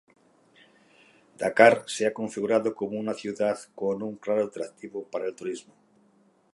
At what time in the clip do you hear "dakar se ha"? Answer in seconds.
1.41-2.11